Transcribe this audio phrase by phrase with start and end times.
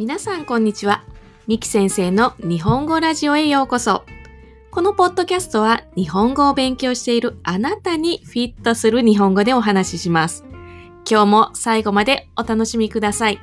[0.00, 1.04] 皆さんこんにちは。
[1.46, 4.06] ミキ先生の日本語ラジオへようこそ。
[4.70, 10.46] このポッドキャストは日本語を勉強しているあなたにフィットする日本語でお話しします。
[11.06, 13.40] 今日も最後までお楽しみください。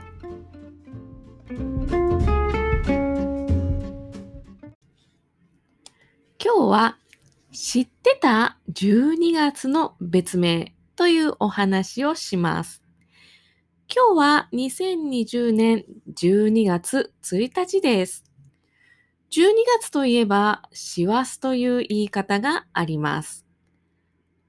[6.44, 6.98] 今日は
[7.52, 12.87] 知ってた12月の別名というお話をします。
[14.00, 15.84] 今日は2020年
[16.14, 18.26] 12月1日です。
[19.32, 19.48] 12
[19.80, 23.48] 月といえば、師走という言い方があります。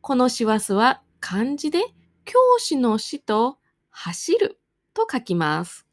[0.02, 1.82] この師走は漢字で
[2.26, 3.56] 教師の師と
[3.88, 4.60] 走る
[4.92, 5.86] と書きます。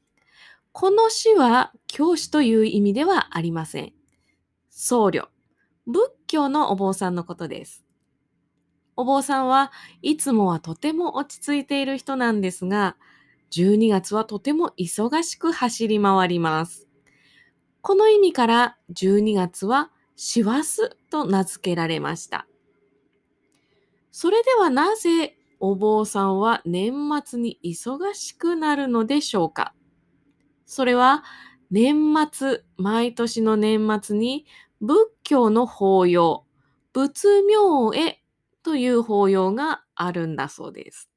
[0.73, 3.93] この師は教師という意味ではありません。
[4.69, 5.27] 僧侶、
[5.87, 7.85] 仏教のお坊さんのことです。
[8.97, 12.97] お坊さんはいつもはとても落ち着いている人なんですが、
[13.51, 16.87] 12月はとても忙しく走り回ります。
[17.81, 22.47] この意味から12月は師走と名付けられました。
[24.11, 26.93] それではなぜお坊さんは年
[27.25, 29.73] 末に忙しくなるのでしょうか？
[30.65, 31.23] それは
[31.69, 34.45] 年末、毎年の年末に
[34.81, 36.45] 仏教の法要、
[36.93, 38.21] 仏明へ
[38.63, 41.09] という法要があるんだそうです。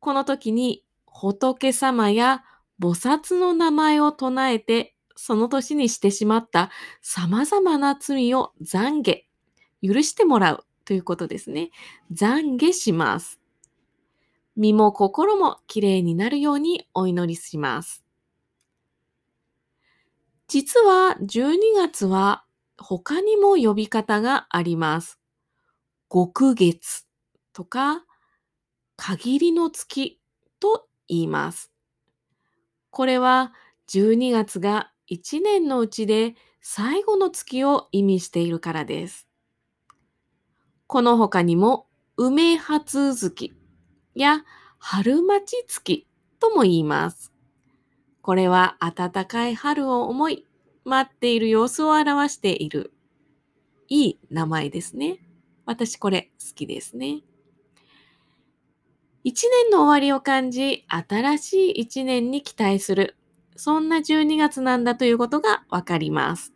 [0.00, 0.84] この時に
[1.18, 2.44] 仏様や
[2.80, 6.70] 菩薩の名前を唱えて、その年にしてしまった
[7.02, 9.22] 様々な罪を懺悔、
[9.82, 11.70] 許してもらうということですね。
[12.12, 13.40] 懺悔します。
[14.54, 18.04] 身も心もきれいになるようにお祈りします。
[20.46, 22.44] 実は12月は
[22.76, 25.18] 他にも呼び方があります。
[26.08, 27.08] 極月
[27.52, 28.04] とか
[28.94, 30.20] 限りの月
[30.60, 31.72] と言います。
[32.90, 33.52] これは
[33.88, 39.28] 12月が1年のうちで最後の月を意味しているからです。
[40.86, 43.52] この他にも梅初月
[44.14, 44.44] や
[44.78, 46.06] 春待ち月
[46.40, 47.32] とも言います。
[48.22, 50.46] これは暖かい春を思い、
[50.84, 52.92] 待っている様子を表している。
[53.88, 55.20] いい名前ですね。
[55.64, 57.22] 私これ好きですね。
[59.28, 63.14] 一年の終わりを感じ、新しい一年に期待する。
[63.56, 66.54] そんな12月なんだということがわかります。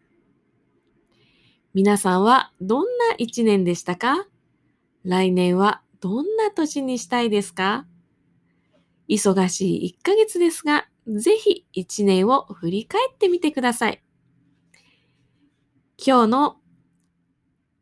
[1.75, 4.27] 皆さんはどんな一年でしたか？
[5.05, 7.85] 来年はどんな年にしたいですか？
[9.07, 14.03] 忙しい1ヶ月ですが、ぜひ一年を振り返ってみてください。
[15.99, 16.57] 今日の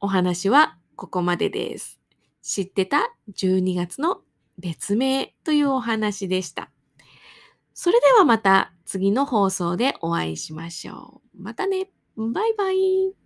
[0.01, 2.01] お話はここまでです。
[2.43, 4.23] 知ってた12月の
[4.61, 6.71] 別名というお話でした。
[7.75, 11.43] それではまた次の放送でお会いしましょう。
[11.43, 11.91] またね。
[12.17, 13.20] バイバイ。